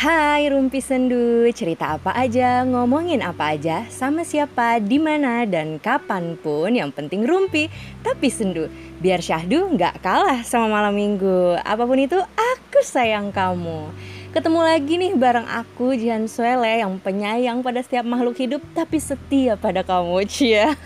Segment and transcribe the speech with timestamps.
[0.00, 6.40] Hai Rumpi Sendu, cerita apa aja, ngomongin apa aja, sama siapa, di mana dan kapan
[6.40, 7.68] pun yang penting Rumpi,
[8.00, 8.72] tapi Sendu.
[8.96, 11.60] Biar syahdu nggak kalah sama malam minggu.
[11.60, 13.92] Apa pun itu, aku sayang kamu.
[14.32, 19.60] Ketemu lagi nih bareng aku Jihan Suele yang penyayang pada setiap makhluk hidup tapi setia
[19.60, 20.80] pada kamu, Cia.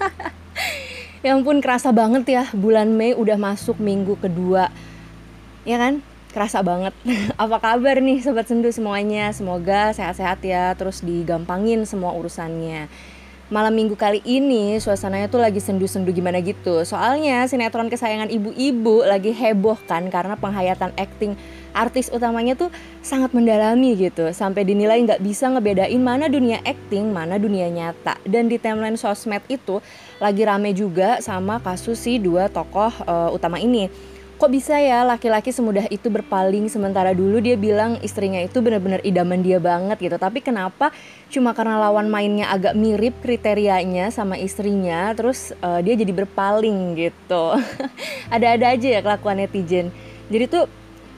[1.27, 4.75] yang pun kerasa banget ya, bulan Mei udah masuk minggu kedua.
[5.63, 6.03] Ya kan?
[6.35, 6.91] Kerasa banget.
[7.39, 9.31] Apa kabar nih sobat sendu semuanya?
[9.31, 12.91] Semoga sehat-sehat ya, terus digampangin semua urusannya.
[13.53, 16.83] Malam minggu kali ini suasananya tuh lagi sendu-sendu gimana gitu.
[16.83, 21.39] Soalnya sinetron kesayangan ibu-ibu lagi heboh kan karena penghayatan acting
[21.75, 22.71] artis utamanya tuh
[23.03, 28.47] sangat mendalami gitu sampai dinilai nggak bisa ngebedain mana dunia acting mana dunia nyata dan
[28.47, 29.83] di timeline sosmed itu
[30.23, 33.91] lagi rame juga sama kasus si dua tokoh uh, utama ini
[34.45, 37.41] kok bisa ya laki-laki semudah itu berpaling sementara dulu?
[37.41, 40.21] Dia bilang istrinya itu benar-benar idaman dia banget gitu.
[40.21, 40.93] Tapi kenapa?
[41.33, 47.57] Cuma karena lawan mainnya agak mirip kriterianya sama istrinya terus uh, dia jadi berpaling gitu.
[48.37, 49.89] Ada-ada aja ya kelakuan netizen.
[50.29, 50.69] Jadi tuh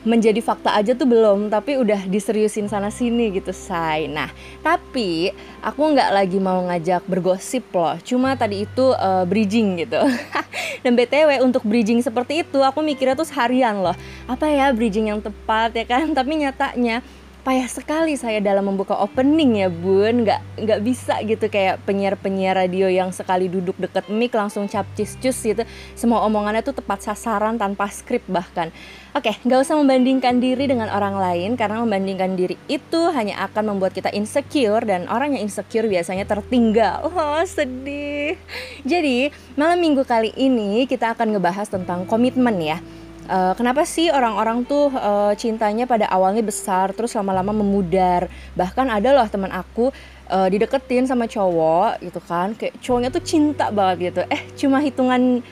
[0.06, 4.06] menjadi fakta aja tuh belum tapi udah diseriusin sana sini gitu say.
[4.06, 4.30] Nah
[4.62, 7.98] tapi aku nggak lagi mau ngajak bergosip loh.
[8.06, 9.98] Cuma tadi itu uh, bridging gitu.
[10.86, 13.98] Dan btw untuk bridging seperti itu aku mikirnya tuh seharian loh.
[14.30, 16.06] Apa ya bridging yang tepat ya kan?
[16.18, 17.02] Tapi nyatanya
[17.46, 20.26] payah sekali saya dalam membuka opening ya bun.
[20.26, 25.38] Nggak nggak bisa gitu kayak penyiar-penyiar radio yang sekali duduk deket mic langsung capcis cus
[25.46, 25.62] gitu.
[25.94, 28.74] Semua omongannya tuh tepat sasaran tanpa skrip bahkan.
[29.14, 33.94] Oke nggak usah membandingkan diri dengan orang lain karena membandingkan diri itu hanya akan membuat
[33.94, 37.06] kita insecure dan orang yang insecure biasanya tertinggal.
[37.26, 38.36] Oh sedih.
[38.84, 39.28] Jadi
[39.60, 42.80] malam minggu kali ini kita akan ngebahas tentang komitmen ya
[43.26, 48.30] uh, kenapa sih orang-orang tuh uh, cintanya pada awalnya besar terus lama-lama memudar?
[48.54, 49.90] Bahkan ada loh teman aku
[50.30, 54.22] uh, dideketin sama cowok gitu kan kayak cowoknya tuh cinta banget gitu.
[54.30, 55.42] Eh cuma hitungan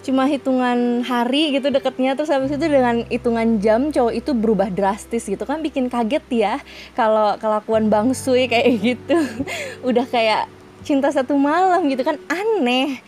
[0.00, 5.28] cuma hitungan hari gitu deketnya terus habis itu dengan hitungan jam cowok itu berubah drastis
[5.28, 6.54] gitu kan bikin kaget ya
[6.96, 9.16] kalau kelakuan Bang Sui kayak gitu.
[9.84, 10.48] Udah kayak
[10.80, 13.00] cinta satu malam gitu kan aneh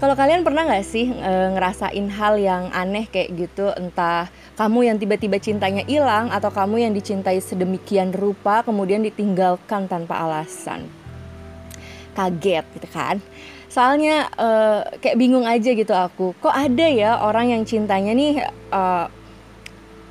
[0.00, 4.96] kalau kalian pernah nggak sih e, ngerasain hal yang aneh kayak gitu, entah kamu yang
[4.96, 10.88] tiba-tiba cintanya hilang atau kamu yang dicintai sedemikian rupa kemudian ditinggalkan tanpa alasan?
[12.16, 13.20] Kaget gitu kan?
[13.68, 14.48] Soalnya e,
[15.04, 16.32] kayak bingung aja gitu aku.
[16.40, 18.40] Kok ada ya orang yang cintanya nih
[18.72, 18.82] e,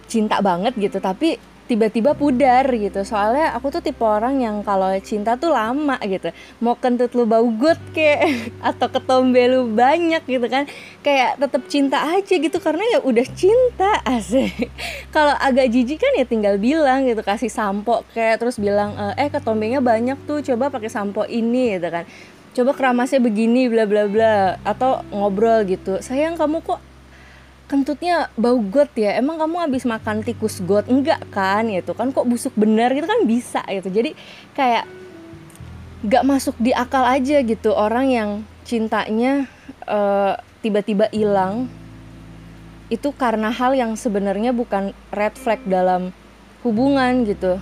[0.05, 3.05] cinta banget gitu, tapi tiba-tiba pudar gitu.
[3.05, 6.33] Soalnya aku tuh tipe orang yang kalau cinta tuh lama gitu.
[6.65, 8.25] Mau kentut lu bau gut kayak
[8.73, 10.65] atau ketombe lu banyak gitu kan.
[11.05, 14.73] Kayak tetap cinta aja gitu karena ya udah cinta asik.
[15.13, 19.77] Kalau agak jijik kan ya tinggal bilang gitu kasih sampo kayak terus bilang eh ketombenya
[19.79, 22.09] banyak tuh coba pakai sampo ini gitu kan.
[22.49, 26.01] Coba keramasnya begini bla bla bla atau ngobrol gitu.
[26.01, 26.88] Sayang kamu kok
[27.69, 29.13] kentutnya bau got ya.
[29.15, 30.89] Emang kamu habis makan tikus got?
[30.89, 32.09] Enggak kan gitu kan.
[32.09, 33.23] Kok busuk bener gitu kan?
[33.29, 33.93] Bisa gitu.
[33.93, 34.17] Jadi
[34.57, 34.89] kayak
[36.09, 38.29] gak masuk di akal aja gitu orang yang
[38.65, 39.45] cintanya
[39.85, 40.33] uh,
[40.65, 41.69] tiba-tiba hilang.
[42.89, 46.09] Itu karena hal yang sebenarnya bukan red flag dalam
[46.65, 47.61] hubungan gitu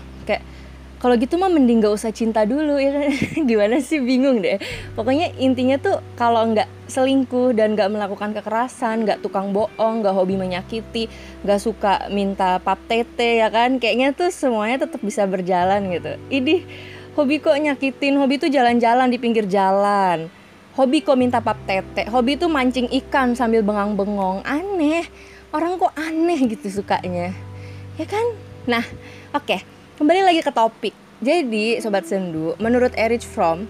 [0.97, 3.13] kalau gitu mah mending gak usah cinta dulu ya kan?
[3.50, 4.02] Gimana sih?
[4.02, 4.58] Bingung deh.
[4.97, 10.40] Pokoknya intinya tuh kalau nggak selingkuh dan nggak melakukan kekerasan nggak tukang bohong nggak hobi
[10.40, 11.12] menyakiti
[11.46, 13.78] nggak suka minta pap tete ya kan?
[13.78, 16.18] Kayaknya tuh semuanya tetap bisa berjalan gitu.
[16.34, 16.66] Ini
[17.14, 18.18] hobi kok nyakitin?
[18.18, 20.34] Hobi tuh jalan-jalan di pinggir jalan.
[20.74, 22.09] Hobi kok minta pap tete?
[22.09, 24.41] Hobi tuh mancing ikan sambil bengang-bengong.
[24.41, 25.06] Aneh.
[25.53, 27.38] Orang kok aneh gitu sukanya.
[28.02, 28.25] Ya kan?
[28.66, 28.85] Nah
[29.38, 29.46] oke.
[29.46, 30.94] okay kembali lagi ke topik
[31.25, 33.66] jadi sobat sendu menurut Erich Fromm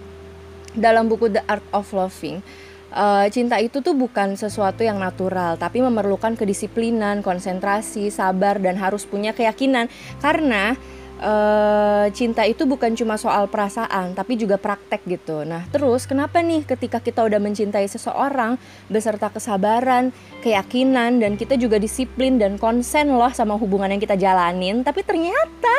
[0.75, 2.43] dalam buku The Art of Loving
[2.91, 9.07] uh, cinta itu tuh bukan sesuatu yang natural tapi memerlukan kedisiplinan konsentrasi sabar dan harus
[9.07, 9.87] punya keyakinan
[10.19, 10.75] karena
[11.21, 15.43] uh, cinta itu bukan cuma soal perasaan tapi juga praktek gitu.
[15.45, 18.57] Nah, terus kenapa nih ketika kita udah mencintai seseorang
[18.89, 24.81] beserta kesabaran, keyakinan dan kita juga disiplin dan konsen loh sama hubungan yang kita jalanin,
[24.85, 25.75] tapi ternyata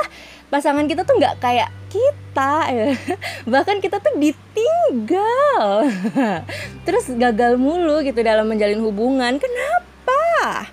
[0.48, 2.88] pasangan kita tuh nggak kayak kita ya.
[3.52, 5.88] bahkan kita tuh ditinggal.
[6.88, 9.36] Terus gagal mulu gitu dalam menjalin hubungan.
[9.36, 10.68] Kenapa?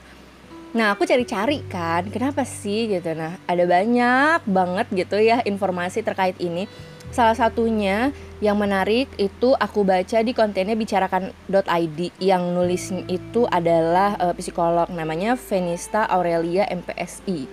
[0.75, 3.16] Nah aku cari-cari kan kenapa sih gitu.
[3.16, 6.68] Nah ada banyak banget gitu ya informasi terkait ini.
[7.16, 8.12] Salah satunya
[8.44, 15.39] yang menarik itu aku baca di kontennya bicarakan.id Yang nulisnya itu adalah uh, psikolog namanya
[15.39, 17.48] Venista Aurelia MPSI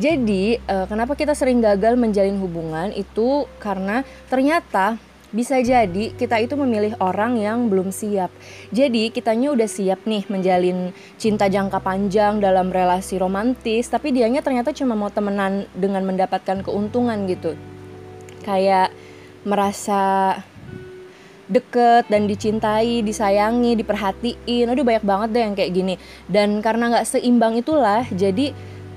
[0.00, 4.96] Jadi, uh, kenapa kita sering gagal menjalin hubungan itu karena ternyata
[5.32, 8.28] bisa jadi kita itu memilih orang yang belum siap.
[8.68, 14.76] Jadi kitanya udah siap nih menjalin cinta jangka panjang dalam relasi romantis, tapi dianya ternyata
[14.76, 17.56] cuma mau temenan dengan mendapatkan keuntungan gitu.
[18.44, 18.92] Kayak
[19.48, 20.36] merasa
[21.48, 24.68] deket dan dicintai, disayangi, diperhatiin.
[24.68, 25.94] Aduh banyak banget deh yang kayak gini.
[26.28, 28.52] Dan karena nggak seimbang itulah, jadi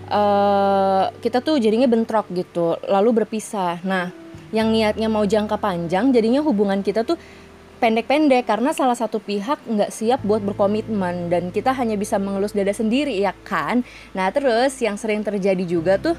[0.09, 3.79] uh, kita tuh jadinya bentrok gitu, lalu berpisah.
[3.85, 7.17] Nah yang niatnya mau jangka panjang jadinya hubungan kita tuh
[7.83, 12.71] pendek-pendek karena salah satu pihak nggak siap buat berkomitmen dan kita hanya bisa mengelus dada
[12.71, 13.83] sendiri ya kan?
[14.15, 16.15] Nah terus yang sering terjadi juga tuh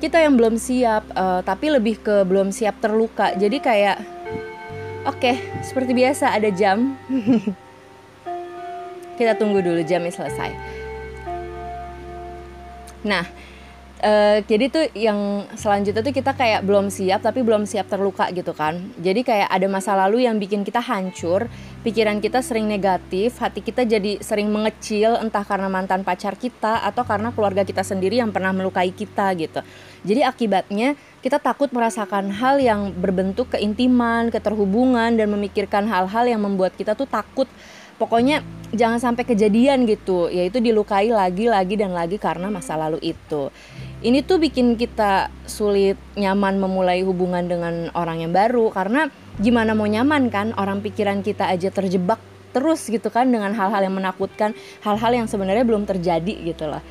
[0.00, 3.34] kita yang belum siap uh, tapi lebih ke belum siap terluka.
[3.36, 3.98] Jadi kayak
[5.04, 6.94] oke okay, seperti biasa ada jam.
[9.20, 10.79] Kita tunggu dulu jamnya selesai
[13.02, 13.24] nah
[14.00, 18.56] Uh, jadi tuh yang selanjutnya tuh kita kayak belum siap tapi belum siap terluka gitu
[18.56, 18.80] kan.
[18.96, 21.52] Jadi kayak ada masa lalu yang bikin kita hancur
[21.84, 27.04] pikiran kita sering negatif hati kita jadi sering mengecil entah karena mantan pacar kita atau
[27.04, 29.60] karena keluarga kita sendiri yang pernah melukai kita gitu.
[30.08, 36.72] Jadi akibatnya kita takut merasakan hal yang berbentuk keintiman keterhubungan dan memikirkan hal-hal yang membuat
[36.72, 37.52] kita tuh takut
[38.00, 38.40] pokoknya
[38.72, 43.52] jangan sampai kejadian gitu yaitu dilukai lagi lagi dan lagi karena masa lalu itu
[44.00, 49.84] ini tuh bikin kita sulit nyaman memulai hubungan dengan orang yang baru karena gimana mau
[49.84, 52.16] nyaman kan orang pikiran kita aja terjebak
[52.56, 56.82] terus gitu kan dengan hal-hal yang menakutkan hal-hal yang sebenarnya belum terjadi gitu loh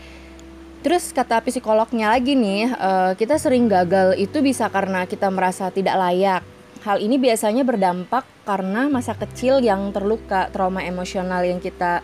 [0.80, 6.00] Terus kata psikolognya lagi nih, uh, kita sering gagal itu bisa karena kita merasa tidak
[6.00, 6.44] layak.
[6.80, 12.00] Hal ini biasanya berdampak karena masa kecil yang terluka, trauma emosional yang kita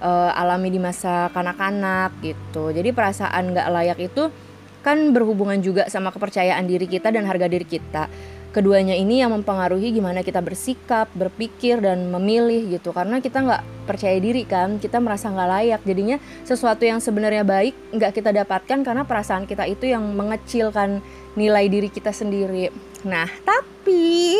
[0.00, 2.72] uh, alami di masa kanak-kanak gitu.
[2.72, 4.32] Jadi perasaan nggak layak itu
[4.80, 8.08] kan berhubungan juga sama kepercayaan diri kita dan harga diri kita.
[8.54, 12.94] Keduanya ini yang mempengaruhi gimana kita bersikap, berpikir, dan memilih gitu.
[12.94, 15.80] Karena kita nggak percaya diri kan, kita merasa nggak layak.
[15.82, 21.02] Jadinya sesuatu yang sebenarnya baik nggak kita dapatkan karena perasaan kita itu yang mengecilkan
[21.34, 22.70] nilai diri kita sendiri.
[23.02, 24.38] Nah, tapi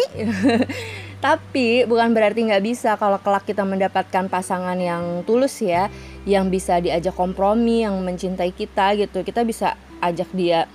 [1.26, 5.90] tapi bukan berarti nggak bisa kalau kelak kita mendapatkan pasangan yang tulus ya,
[6.22, 9.26] yang bisa diajak kompromi, yang mencintai kita gitu.
[9.26, 10.70] Kita bisa ajak dia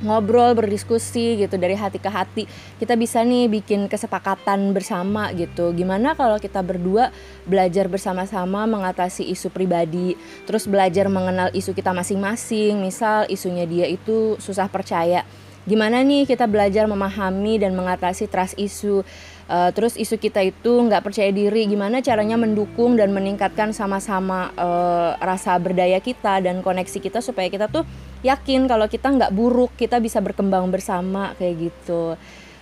[0.00, 2.44] ngobrol berdiskusi gitu dari hati ke hati.
[2.80, 5.72] Kita bisa nih bikin kesepakatan bersama gitu.
[5.76, 7.12] Gimana kalau kita berdua
[7.44, 10.16] belajar bersama-sama mengatasi isu pribadi
[10.48, 12.80] terus belajar mengenal isu kita masing-masing.
[12.80, 15.24] Misal isunya dia itu susah percaya.
[15.68, 19.04] Gimana nih kita belajar memahami dan mengatasi trust isu?
[19.50, 21.68] Uh, terus isu kita itu nggak percaya diri.
[21.68, 27.68] Gimana caranya mendukung dan meningkatkan sama-sama uh, rasa berdaya kita dan koneksi kita supaya kita
[27.68, 27.84] tuh
[28.22, 32.14] yakin kalau kita nggak buruk kita bisa berkembang bersama kayak gitu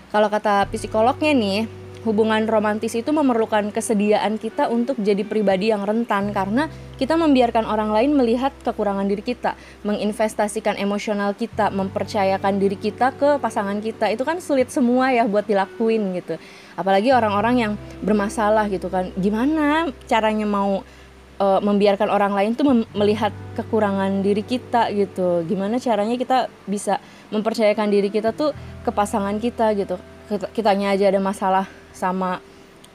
[0.08, 1.60] kalau kata psikolognya nih
[2.06, 7.90] hubungan romantis itu memerlukan kesediaan kita untuk jadi pribadi yang rentan karena kita membiarkan orang
[7.90, 14.10] lain melihat kekurangan diri kita, menginvestasikan emosional kita, mempercayakan diri kita ke pasangan kita.
[14.10, 16.38] Itu kan sulit semua ya buat dilakuin gitu.
[16.78, 17.72] Apalagi orang-orang yang
[18.02, 19.10] bermasalah gitu kan.
[19.18, 20.82] Gimana caranya mau
[21.38, 25.42] uh, membiarkan orang lain tuh melihat kekurangan diri kita gitu.
[25.46, 28.52] Gimana caranya kita bisa mempercayakan diri kita tuh
[28.84, 29.96] ke pasangan kita gitu.
[30.52, 31.64] Kitanya aja ada masalah
[31.94, 32.42] sama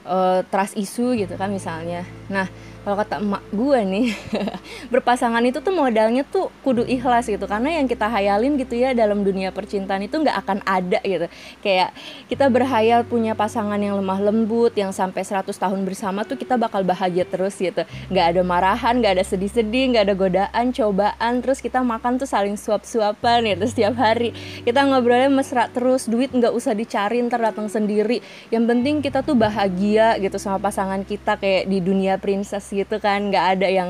[0.06, 2.06] uh, trust issue gitu kan misalnya.
[2.30, 2.48] Nah
[2.84, 4.08] kalau kata emak gue nih
[4.94, 7.48] berpasangan itu tuh modalnya tuh kudu ikhlas gitu.
[7.48, 11.32] Karena yang kita hayalin gitu ya dalam dunia percintaan itu nggak akan ada gitu.
[11.64, 11.96] Kayak
[12.28, 16.84] kita berhayal punya pasangan yang lemah lembut yang sampai 100 tahun bersama tuh kita bakal
[16.84, 17.88] bahagia terus gitu.
[18.12, 21.34] Nggak ada marahan nggak ada sedih-sedih nggak ada godaan cobaan.
[21.40, 24.36] Terus kita makan tuh saling suap-suapan gitu setiap hari.
[24.68, 28.20] Kita ngobrolnya mesra terus duit nggak usah dicari ntar datang sendiri.
[28.52, 33.30] Yang penting kita tuh bahagia gitu sama pasangan kita kayak di dunia princess gitu kan
[33.30, 33.90] nggak ada yang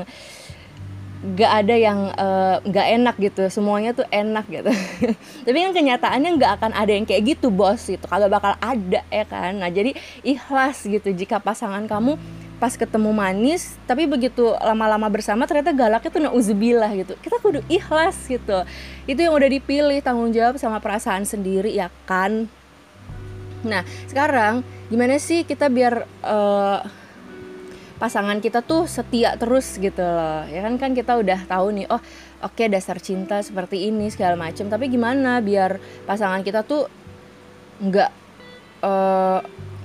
[1.24, 3.42] nggak ada yang eh, nggak uh, enak gitu.
[3.48, 4.68] Semuanya tuh enak gitu.
[5.48, 9.24] Tapi yang kenyataannya nggak akan ada yang kayak gitu bos itu kagak bakal ada ya
[9.24, 9.56] kan?
[9.56, 12.20] Nah jadi ikhlas gitu jika pasangan kamu
[12.60, 17.16] pas ketemu manis tapi begitu lama-lama bersama ternyata galaknya tuh nauzubillah gitu.
[17.24, 18.68] Kita kudu ikhlas gitu.
[19.08, 22.52] Itu yang udah dipilih tanggung jawab sama perasaan sendiri ya kan?
[23.64, 23.80] Nah
[24.12, 24.60] sekarang
[24.92, 26.84] gimana sih kita biar uh,
[27.96, 30.44] pasangan kita tuh setia terus gitu loh.
[30.50, 32.00] Ya kan kan kita udah tahu nih oh
[32.42, 36.90] oke okay, dasar cinta seperti ini segala macam tapi gimana biar pasangan kita tuh
[37.82, 38.10] nggak
[38.82, 39.40] uh,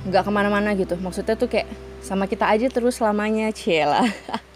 [0.09, 0.97] nggak ke mana-mana gitu.
[0.97, 4.07] Maksudnya tuh kayak sama kita aja terus selamanya cila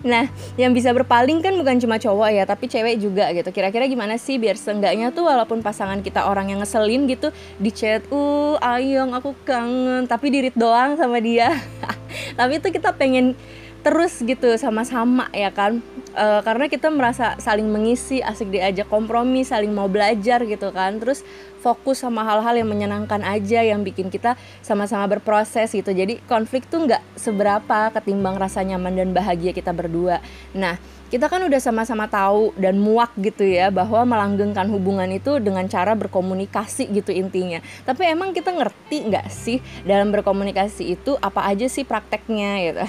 [0.00, 0.24] nah
[0.56, 3.52] yang bisa berpaling kan bukan cuma cowok ya tapi cewek juga gitu.
[3.52, 7.28] Kira-kira gimana sih biar seenggaknya tuh walaupun pasangan kita orang yang ngeselin gitu
[7.60, 11.52] di chat uh ayong aku kangen tapi dirit doang sama dia.
[12.38, 13.38] Tapi itu kita pengen
[13.80, 15.80] terus gitu sama-sama ya kan?
[16.12, 21.00] E, karena kita merasa saling mengisi asik diajak kompromi saling mau belajar gitu kan?
[21.00, 21.24] Terus
[21.60, 26.88] fokus sama hal-hal yang menyenangkan aja yang bikin kita sama-sama berproses gitu jadi konflik tuh
[26.88, 30.24] nggak seberapa ketimbang rasa nyaman dan bahagia kita berdua
[30.56, 35.66] nah kita kan udah sama-sama tahu dan muak gitu ya bahwa melanggengkan hubungan itu dengan
[35.66, 37.58] cara berkomunikasi gitu intinya.
[37.82, 42.82] Tapi emang kita ngerti nggak sih dalam berkomunikasi itu apa aja sih prakteknya gitu.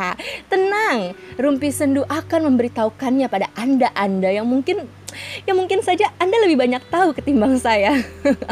[0.50, 4.88] Tenang, Rumpi Sendu akan memberitahukannya pada Anda-anda yang mungkin
[5.44, 7.96] ya mungkin saja Anda lebih banyak tahu ketimbang saya.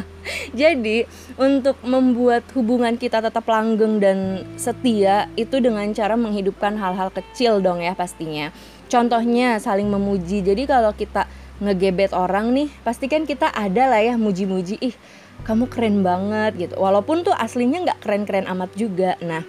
[0.61, 1.04] Jadi,
[1.37, 7.85] untuk membuat hubungan kita tetap langgeng dan setia itu dengan cara menghidupkan hal-hal kecil dong
[7.85, 8.54] ya pastinya.
[8.88, 10.40] Contohnya saling memuji.
[10.45, 11.28] Jadi kalau kita
[11.61, 14.81] ngegebet orang nih, pasti kan kita ada lah ya muji-muji.
[14.81, 14.97] Ih,
[15.45, 16.75] kamu keren banget gitu.
[16.81, 19.19] Walaupun tuh aslinya nggak keren-keren amat juga.
[19.21, 19.45] Nah,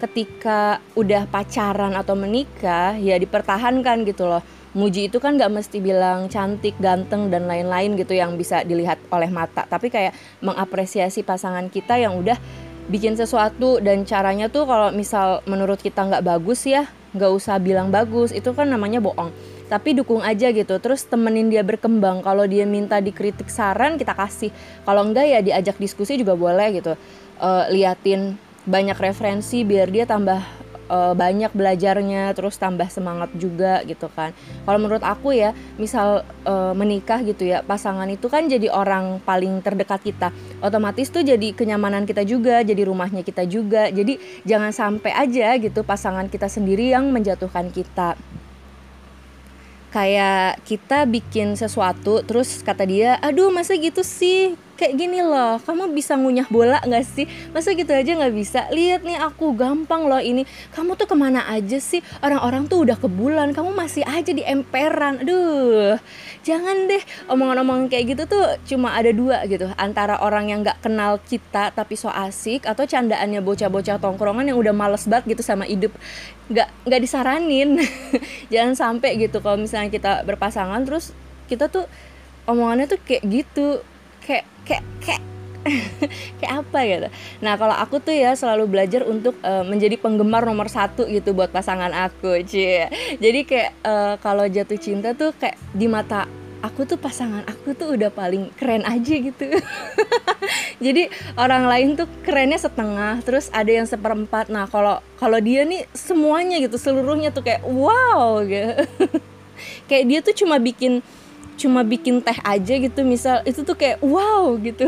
[0.00, 4.44] ketika udah pacaran atau menikah, ya dipertahankan gitu loh
[4.76, 9.32] muji itu kan gak mesti bilang cantik, ganteng dan lain-lain gitu yang bisa dilihat oleh
[9.32, 10.12] mata, tapi kayak
[10.44, 12.36] mengapresiasi pasangan kita yang udah
[12.86, 17.88] bikin sesuatu dan caranya tuh kalau misal menurut kita nggak bagus ya nggak usah bilang
[17.88, 18.30] bagus.
[18.30, 19.32] Itu kan namanya bohong.
[19.66, 20.76] Tapi dukung aja gitu.
[20.78, 22.20] Terus temenin dia berkembang.
[22.20, 24.52] Kalau dia minta dikritik saran kita kasih.
[24.84, 26.94] Kalau enggak ya diajak diskusi juga boleh gitu.
[27.40, 28.36] Uh, liatin
[28.68, 30.38] banyak referensi biar dia tambah
[30.90, 34.32] uh, banyak belajarnya terus tambah semangat juga gitu kan.
[34.64, 39.62] Kalau menurut aku ya misal uh, menikah gitu ya pasangan itu kan jadi orang paling
[39.62, 40.28] terdekat kita.
[40.62, 43.88] Otomatis tuh jadi kenyamanan kita juga jadi rumahnya kita juga.
[43.90, 48.18] Jadi jangan sampai aja gitu pasangan kita sendiri yang menjatuhkan kita.
[49.94, 55.90] Kayak kita bikin sesuatu terus kata dia aduh masa gitu sih kayak gini loh kamu
[55.96, 57.26] bisa ngunyah bola nggak sih?
[57.50, 58.68] Masa gitu aja nggak bisa?
[58.70, 60.44] Lihat nih aku gampang loh ini.
[60.76, 62.04] Kamu tuh ke mana aja sih?
[62.20, 65.24] Orang-orang tuh udah ke bulan kamu masih aja di emperan.
[65.24, 65.96] Aduh
[66.44, 67.02] jangan deh.
[67.32, 69.66] Omongan-omongan kayak gitu tuh cuma ada dua gitu.
[69.80, 74.76] Antara orang yang nggak kenal kita tapi so asik atau candaannya bocah-bocah tongkrongan yang udah
[74.76, 75.90] males banget gitu sama hidup.
[76.52, 77.80] Nggak nggak disaranin.
[78.52, 81.16] Jangan sampai gitu kalau misalnya kita berpasangan terus
[81.50, 81.88] kita tuh
[82.46, 83.82] omongannya tuh kayak gitu
[84.26, 85.22] kayak kayak kayak
[86.38, 87.08] kayak apa gitu.
[87.42, 91.50] Nah kalau aku tuh ya selalu belajar untuk uh, menjadi penggemar nomor satu gitu buat
[91.50, 92.90] pasangan aku, cie.
[93.18, 96.26] Jadi kayak uh, kalau jatuh cinta tuh kayak di mata
[96.64, 99.46] aku tuh pasangan aku tuh udah paling keren aja gitu.
[100.84, 104.50] Jadi orang lain tuh kerennya setengah, terus ada yang seperempat.
[104.50, 108.86] Nah kalau kalau dia nih semuanya gitu seluruhnya tuh kayak wow gitu.
[109.88, 111.00] kayak dia tuh cuma bikin
[111.56, 114.84] cuma bikin teh aja gitu misal itu tuh kayak wow gitu.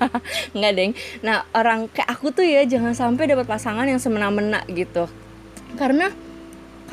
[0.56, 0.92] Nggak deng.
[1.24, 5.08] Nah orang kayak aku tuh ya jangan sampai dapat pasangan yang semena-mena gitu.
[5.80, 6.12] Karena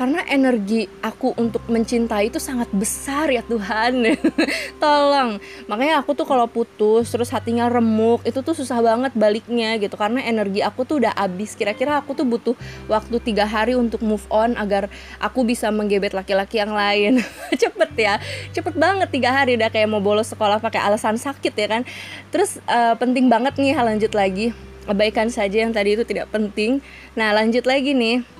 [0.00, 4.16] karena energi aku untuk mencintai itu sangat besar ya Tuhan.
[4.80, 5.36] Tolong.
[5.68, 10.00] Makanya aku tuh kalau putus terus hatinya remuk itu tuh susah banget baliknya gitu.
[10.00, 11.52] Karena energi aku tuh udah habis.
[11.52, 12.56] Kira-kira aku tuh butuh
[12.88, 14.88] waktu tiga hari untuk move on agar
[15.20, 17.20] aku bisa menggebet laki-laki yang lain.
[17.60, 18.16] Cepet ya.
[18.56, 19.60] Cepet banget tiga hari.
[19.60, 21.84] Udah kayak mau bolos sekolah pakai alasan sakit ya kan.
[22.32, 24.56] Terus uh, penting banget nih hal lanjut lagi.
[24.88, 26.80] Abaikan saja yang tadi itu tidak penting.
[27.20, 28.39] Nah lanjut lagi nih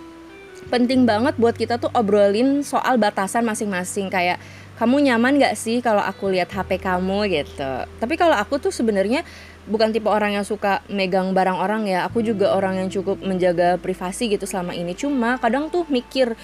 [0.70, 4.08] penting banget buat kita tuh obrolin soal batasan masing-masing.
[4.08, 4.38] Kayak
[4.78, 7.28] kamu nyaman gak sih kalau aku lihat HP kamu?
[7.28, 7.72] gitu.
[7.84, 9.26] Tapi kalau aku tuh sebenarnya
[9.68, 12.06] bukan tipe orang yang suka megang barang orang ya.
[12.08, 14.96] Aku juga orang yang cukup menjaga privasi gitu selama ini.
[14.96, 16.38] Cuma kadang tuh mikir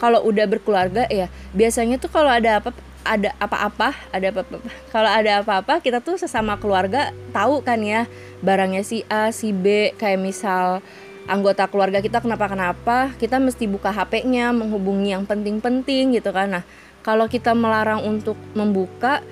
[0.00, 2.74] kalau udah berkeluarga ya biasanya tuh kalau ada apa
[3.06, 4.58] ada apa-apa ada apa-apa
[4.90, 8.10] kalau ada apa-apa kita tuh sesama keluarga tahu kan ya
[8.42, 9.94] barangnya si A si B.
[9.96, 10.82] Kayak misal
[11.30, 16.60] anggota keluarga kita kenapa-kenapa, kita mesti buka HP-nya, menghubungi yang penting-penting gitu kan.
[16.60, 16.64] Nah,
[17.02, 19.22] kalau kita melarang untuk membuka,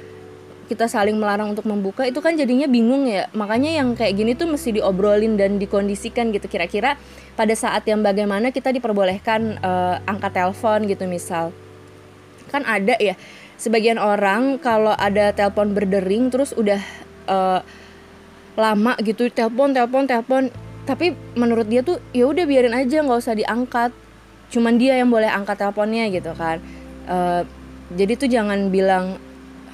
[0.70, 3.26] kita saling melarang untuk membuka itu kan jadinya bingung ya.
[3.34, 6.94] Makanya yang kayak gini tuh mesti diobrolin dan dikondisikan gitu kira-kira
[7.34, 11.50] pada saat yang bagaimana kita diperbolehkan uh, angkat telepon gitu misal.
[12.54, 13.18] Kan ada ya
[13.58, 16.78] sebagian orang kalau ada telepon berdering terus udah
[17.26, 17.60] uh,
[18.54, 20.42] lama gitu telepon telepon telepon
[20.88, 23.90] tapi menurut dia tuh ya udah biarin aja nggak usah diangkat.
[24.50, 26.58] Cuman dia yang boleh angkat teleponnya gitu kan.
[27.06, 27.46] Uh,
[27.94, 29.18] jadi tuh jangan bilang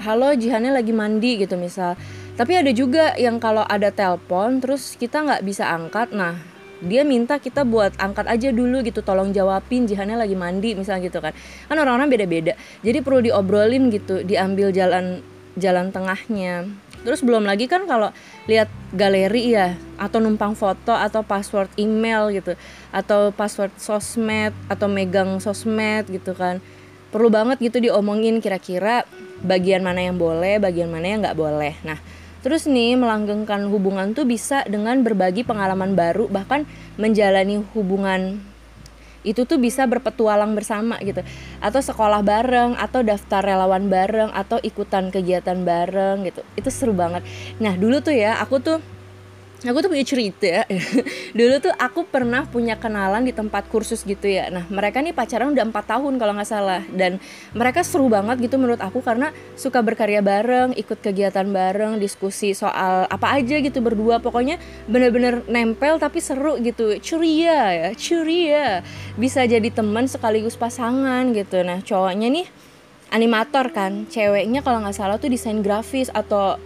[0.01, 1.97] halo jihannya lagi mandi gitu misal.
[2.37, 6.37] Tapi ada juga yang kalau ada telepon terus kita nggak bisa angkat nah
[6.85, 11.25] dia minta kita buat angkat aja dulu gitu tolong jawabin Jihannya lagi mandi misalnya gitu
[11.25, 11.33] kan.
[11.69, 12.53] Kan orang-orang beda-beda.
[12.85, 15.25] Jadi perlu diobrolin gitu diambil jalan
[15.57, 16.69] jalan tengahnya.
[17.03, 18.11] Terus belum lagi kan kalau
[18.51, 22.55] lihat galeri ya atau numpang foto atau password email gitu
[22.91, 26.61] atau password sosmed atau megang sosmed gitu kan.
[27.11, 29.07] Perlu banget gitu diomongin kira-kira
[29.41, 31.75] bagian mana yang boleh bagian mana yang nggak boleh.
[31.87, 31.99] Nah
[32.47, 36.63] Terus nih melanggengkan hubungan tuh bisa dengan berbagi pengalaman baru bahkan
[36.95, 38.39] menjalani hubungan
[39.27, 41.27] itu tuh bisa berpetualang bersama gitu.
[41.59, 46.47] Atau sekolah bareng atau daftar relawan bareng atau ikutan kegiatan bareng gitu.
[46.55, 47.27] Itu seru banget.
[47.59, 48.79] Nah dulu tuh ya aku tuh
[49.65, 50.69] aku tuh punya cerita.
[51.39, 54.53] Dulu tuh aku pernah punya kenalan di tempat kursus gitu ya.
[54.53, 56.83] Nah mereka nih pacaran udah empat tahun kalau nggak salah.
[56.93, 57.17] Dan
[57.57, 63.09] mereka seru banget gitu menurut aku karena suka berkarya bareng ikut kegiatan bareng diskusi soal
[63.09, 64.21] apa aja gitu berdua.
[64.21, 67.01] Pokoknya bener-bener nempel tapi seru gitu.
[67.01, 68.85] Ceria ya ceria.
[69.17, 71.65] Bisa jadi teman sekaligus pasangan gitu.
[71.65, 72.47] Nah cowoknya nih
[73.11, 74.05] animator kan.
[74.11, 76.61] Ceweknya kalau nggak salah tuh desain grafis atau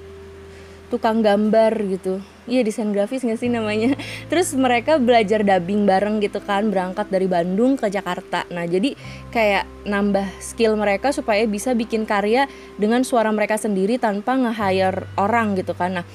[0.91, 2.19] tukang gambar gitu.
[2.51, 3.95] Iya desain grafis nggak sih namanya?
[4.31, 8.43] Terus mereka belajar dubbing bareng gitu kan berangkat dari Bandung ke Jakarta.
[8.51, 8.99] Nah jadi
[9.31, 15.55] kayak nambah skill mereka supaya bisa bikin karya dengan suara mereka sendiri tanpa nge-hire orang
[15.55, 16.03] gitu kan.
[16.03, 16.07] Nah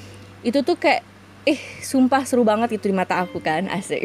[0.44, 1.00] itu tuh kayak
[1.46, 4.04] eh sumpah seru banget itu di mata aku kan asik.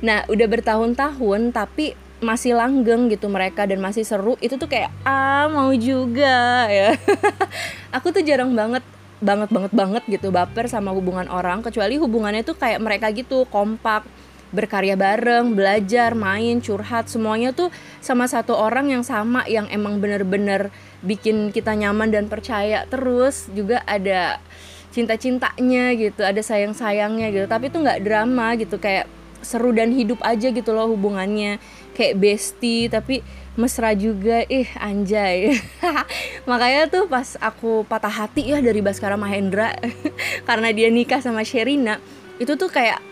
[0.00, 5.48] Nah udah bertahun-tahun tapi masih langgeng gitu mereka dan masih seru itu tuh kayak ah
[5.48, 6.96] mau juga ya.
[7.96, 8.84] Aku tuh jarang banget
[9.20, 14.08] banget banget banget gitu baper sama hubungan orang kecuali hubungannya tuh kayak mereka gitu kompak
[14.50, 17.70] berkarya bareng, belajar, main, curhat, semuanya tuh
[18.02, 20.74] sama satu orang yang sama yang emang bener-bener
[21.06, 22.82] bikin kita nyaman dan percaya.
[22.90, 24.42] Terus juga ada
[24.90, 27.46] cinta-cintanya gitu, ada sayang-sayangnya gitu.
[27.46, 29.06] Tapi tuh nggak drama gitu, kayak
[29.40, 31.62] seru dan hidup aja gitu loh hubungannya.
[31.94, 33.22] Kayak bestie tapi
[33.58, 34.46] mesra juga.
[34.46, 35.58] Ih anjay.
[36.50, 39.74] Makanya tuh pas aku patah hati ya dari Baskara Mahendra
[40.48, 41.98] karena dia nikah sama Sherina
[42.40, 43.09] itu tuh kayak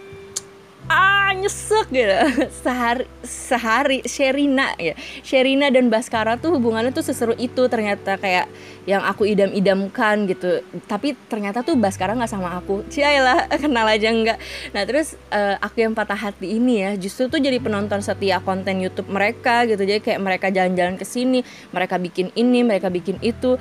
[0.88, 2.16] ah nyesek gitu.
[2.64, 4.96] Sehari sehari Sherina ya.
[5.20, 7.68] Sherina dan Baskara tuh hubungannya tuh seseru itu.
[7.68, 8.48] Ternyata kayak
[8.88, 10.64] yang aku idam-idamkan gitu.
[10.88, 12.82] Tapi ternyata tuh Baskara nggak sama aku.
[12.88, 14.38] Cialah kenal aja nggak.
[14.72, 18.80] Nah terus uh, aku yang patah hati ini ya justru tuh jadi penonton setia konten
[18.80, 19.84] YouTube mereka gitu.
[19.84, 23.60] Jadi kayak mereka jalan-jalan ke sini mereka bikin ini mereka bikin itu.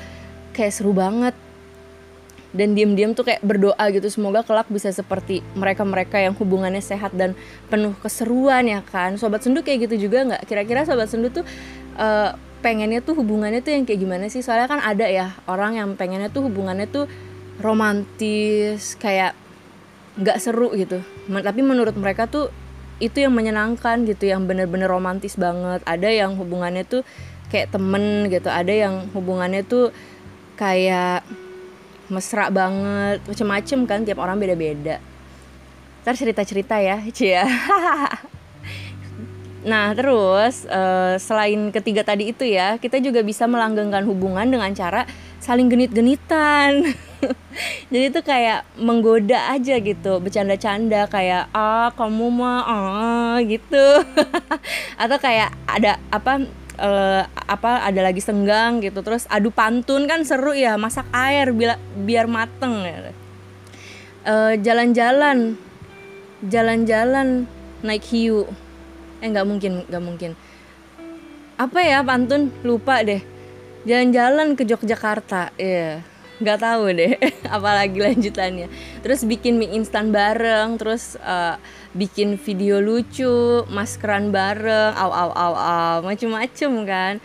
[0.56, 1.38] Kayak seru banget
[2.58, 4.10] dan diam-diam tuh kayak berdoa gitu.
[4.10, 7.38] Semoga kelak bisa seperti mereka-mereka yang hubungannya sehat dan
[7.70, 9.16] penuh keseruan ya kan?
[9.16, 10.50] Sobat sendu kayak gitu juga nggak?
[10.50, 11.46] Kira-kira sobat sendu tuh
[12.02, 12.34] uh,
[12.66, 14.42] pengennya tuh hubungannya tuh yang kayak gimana sih?
[14.42, 17.06] Soalnya kan ada ya orang yang pengennya tuh hubungannya tuh
[17.62, 19.38] romantis kayak
[20.18, 21.06] nggak seru gitu.
[21.30, 22.50] Tapi menurut mereka tuh
[22.98, 25.86] itu yang menyenangkan gitu yang bener-bener romantis banget.
[25.86, 27.06] Ada yang hubungannya tuh
[27.48, 29.96] kayak temen gitu ada yang hubungannya tuh
[30.60, 31.24] kayak
[32.08, 35.00] mesra banget macem-macem kan tiap orang beda-beda.
[36.08, 37.44] Ntar cerita-cerita ya Cia
[39.68, 45.04] Nah terus uh, selain ketiga tadi itu ya kita juga bisa melanggengkan hubungan dengan cara
[45.44, 46.96] saling genit-genitan.
[47.92, 53.88] Jadi itu kayak menggoda aja gitu bercanda-canda kayak ah kamu mah ah gitu.
[55.02, 59.02] Atau kayak ada apa uh, apa ada lagi senggang gitu.
[59.02, 63.14] Terus adu pantun kan seru ya masak air bila, biar mateng ya.
[64.26, 65.58] uh, jalan-jalan
[66.46, 67.50] jalan-jalan
[67.86, 68.46] naik hiu.
[69.22, 70.32] Eh nggak mungkin nggak mungkin.
[71.58, 72.54] Apa ya pantun?
[72.62, 73.22] Lupa deh.
[73.88, 77.14] Jalan-jalan ke Yogyakarta ya yeah nggak tahu deh
[77.56, 78.68] apalagi lanjutannya.
[79.02, 81.58] Terus bikin mie instan bareng terus uh,
[81.98, 87.16] bikin video lucu maskeran bareng aw aw aw aw macem-macem kan.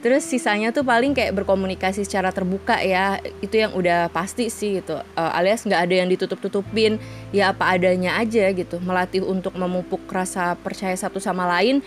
[0.00, 4.96] Terus sisanya tuh paling kayak berkomunikasi secara terbuka ya itu yang udah pasti sih gitu.
[5.12, 6.96] Uh, alias nggak ada yang ditutup-tutupin
[7.36, 8.80] ya apa adanya aja gitu.
[8.80, 11.84] Melatih untuk memupuk rasa percaya satu sama lain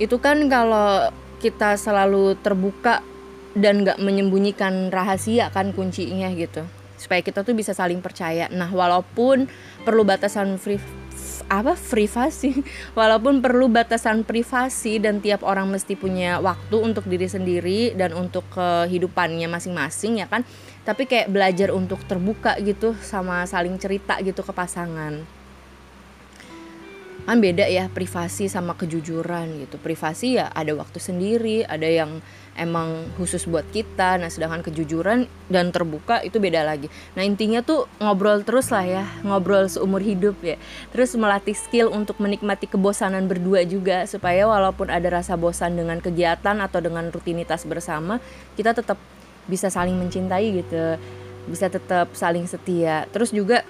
[0.00, 3.04] itu kan kalau kita selalu terbuka
[3.52, 6.64] dan nggak menyembunyikan rahasia kan kuncinya gitu.
[6.96, 8.46] Supaya kita tuh bisa saling percaya.
[8.48, 9.50] Nah walaupun
[9.82, 10.80] perlu batasan free
[11.50, 12.64] apa privasi
[12.98, 18.46] walaupun perlu batasan privasi dan tiap orang mesti punya waktu untuk diri sendiri dan untuk
[18.54, 20.46] kehidupannya masing-masing ya kan?
[20.82, 25.41] Tapi kayak belajar untuk terbuka gitu sama saling cerita gitu ke pasangan
[27.22, 29.78] kan beda ya privasi sama kejujuran gitu.
[29.78, 32.18] Privasi ya ada waktu sendiri ada yang
[32.58, 34.18] emang khusus buat kita.
[34.18, 36.90] Nah sedangkan kejujuran dan terbuka itu beda lagi.
[37.14, 40.58] Nah intinya tuh ngobrol terus lah ya ngobrol seumur hidup ya.
[40.90, 46.58] Terus melatih skill untuk menikmati kebosanan berdua juga supaya walaupun ada rasa bosan dengan kegiatan
[46.58, 48.18] atau dengan rutinitas bersama
[48.58, 48.98] kita tetap
[49.46, 50.98] bisa saling mencintai gitu.
[51.46, 53.06] Bisa tetap saling setia.
[53.10, 53.66] Terus juga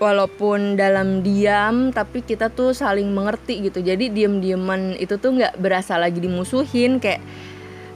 [0.00, 3.84] walaupun dalam diam tapi kita tuh saling mengerti gitu.
[3.84, 7.20] Jadi diem-dieman itu tuh nggak berasa lagi dimusuhin kayak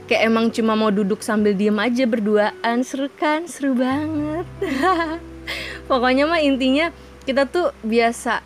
[0.05, 2.85] kayak emang cuma mau duduk sambil diem aja berduaan.
[2.85, 3.49] Seru kan?
[3.49, 4.45] Seru banget.
[5.89, 6.93] Pokoknya mah intinya
[7.25, 8.45] kita tuh biasa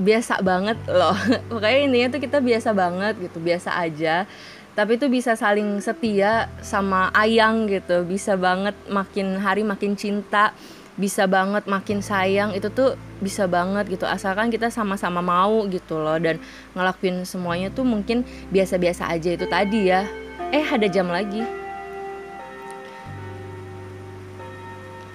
[0.00, 1.14] biasa banget loh.
[1.52, 4.24] Pokoknya intinya tuh kita biasa banget gitu biasa aja.
[4.74, 8.02] Tapi tuh bisa saling setia sama ayang gitu.
[8.08, 10.56] Bisa banget makin hari makin cinta
[10.94, 14.06] bisa banget makin sayang itu tuh bisa banget gitu.
[14.06, 16.38] Asalkan kita sama-sama mau gitu loh dan
[16.78, 18.22] ngelakuin semuanya tuh mungkin
[18.54, 20.06] biasa-biasa aja itu tadi ya.
[20.54, 21.42] Eh ada jam lagi.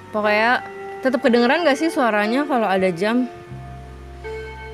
[0.09, 0.65] Pokoknya
[0.99, 3.29] tetap kedengeran gak sih suaranya kalau ada jam?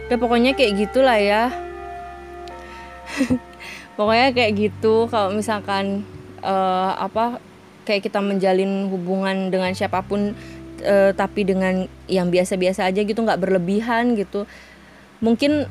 [0.09, 1.49] Ya pokoknya kayak gitulah ya.
[3.97, 6.03] Pokoknya kayak gitu kalau misalkan
[6.43, 7.39] uh, apa
[7.85, 10.33] kayak kita menjalin hubungan dengan siapa pun
[10.85, 14.45] uh, tapi dengan yang biasa-biasa aja gitu nggak berlebihan gitu.
[15.19, 15.65] Mungkin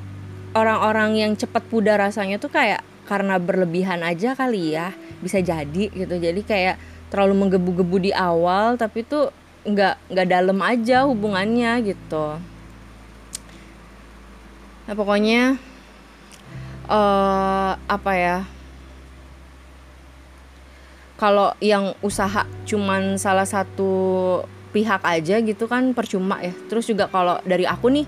[0.55, 6.15] orang-orang yang cepat pudar rasanya tuh kayak karena berlebihan aja kali ya bisa jadi gitu.
[6.19, 6.77] Jadi kayak
[7.09, 9.31] terlalu menggebu-gebu di awal tapi tuh
[9.65, 12.37] nggak nggak dalam aja hubungannya gitu.
[14.85, 15.57] Nah pokoknya
[16.89, 18.39] uh, apa ya?
[21.15, 24.43] Kalau yang usaha cuman salah satu
[24.75, 26.51] pihak aja gitu kan percuma ya.
[26.67, 28.07] Terus juga kalau dari aku nih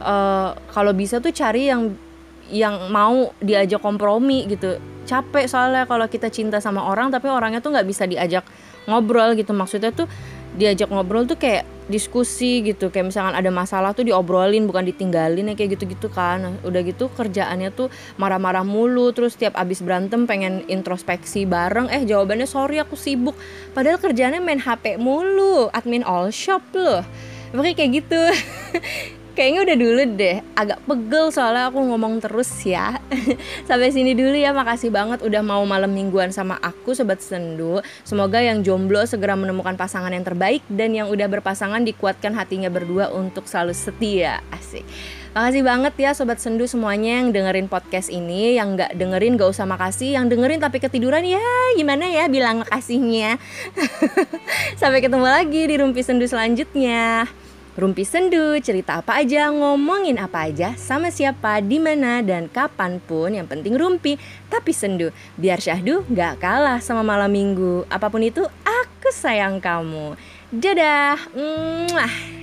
[0.00, 1.98] uh, kalau bisa tuh cari yang
[2.46, 4.78] yang mau diajak kompromi gitu.
[5.06, 8.46] Capek soalnya kalau kita cinta sama orang tapi orangnya tuh nggak bisa diajak
[8.86, 9.50] ngobrol gitu.
[9.50, 10.06] Maksudnya tuh
[10.54, 12.90] diajak ngobrol tuh kayak diskusi gitu.
[12.90, 16.42] Kayak misalkan ada masalah tuh diobrolin bukan ditinggalin ya kayak gitu-gitu kan.
[16.42, 21.90] Nah, udah gitu kerjaannya tuh marah-marah mulu terus tiap abis berantem pengen introspeksi bareng.
[21.90, 23.34] Eh jawabannya sorry aku sibuk.
[23.74, 27.02] Padahal kerjaannya main HP mulu admin all shop loh.
[27.54, 28.20] Pokoknya kayak gitu
[29.36, 30.36] kayaknya udah dulu deh.
[30.56, 32.96] Agak pegel soalnya aku ngomong terus ya.
[33.68, 34.56] Sampai sini dulu ya.
[34.56, 37.84] Makasih banget udah mau malam mingguan sama aku sobat sendu.
[38.02, 43.12] Semoga yang jomblo segera menemukan pasangan yang terbaik dan yang udah berpasangan dikuatkan hatinya berdua
[43.12, 44.40] untuk selalu setia.
[44.48, 44.88] Asik.
[45.36, 48.56] Makasih banget ya Sobat Sendu semuanya yang dengerin podcast ini.
[48.56, 50.16] Yang gak dengerin gak usah makasih.
[50.16, 51.44] Yang dengerin tapi ketiduran ya
[51.76, 53.36] gimana ya bilang makasihnya.
[54.80, 57.28] Sampai ketemu lagi di Rumpi Sendu selanjutnya
[57.76, 63.36] Rumpi Sendu, cerita apa aja, ngomongin apa aja, sama siapa, di mana dan kapan pun
[63.36, 64.16] yang penting rumpi,
[64.48, 65.12] tapi sendu.
[65.36, 67.84] Biar syahdu gak kalah sama malam minggu.
[67.92, 70.16] Apa pun itu, aku sayang kamu.
[70.48, 71.20] Dadah.
[71.36, 72.35] Mwah.